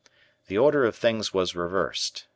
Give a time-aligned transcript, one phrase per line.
[0.47, 2.25] The order of things was reversed.